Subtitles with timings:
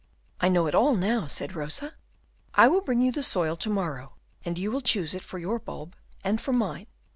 [0.39, 1.93] "I know it all now," said Rosa.
[2.55, 5.59] "I will bring you the soil to morrow, and you will choose it for your
[5.59, 6.87] bulb and for mine.